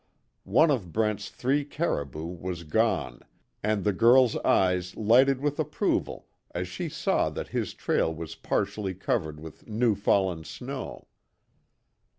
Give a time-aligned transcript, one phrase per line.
[0.49, 3.21] One of Brent's three caribou was gone,
[3.61, 8.95] and the girl's eyes lighted with approval as she saw that his trail was partially
[8.95, 11.05] covered with new fallen snow.